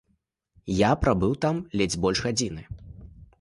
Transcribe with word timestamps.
Я 0.77 0.89
прабыў 1.03 1.35
там 1.45 1.59
ледзь 1.83 1.99
больш 2.07 2.19
гадзіны. 2.29 2.67